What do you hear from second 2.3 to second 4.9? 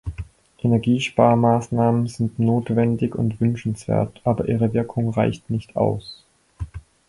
notwendig und wünschenswert, aber ihre